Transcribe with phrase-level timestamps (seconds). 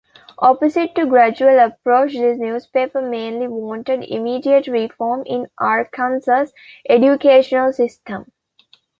[0.39, 6.47] Opposite to gradual approach, this newspaper mainly wanted immediate reform in Arkansas'
[6.89, 8.31] educational system.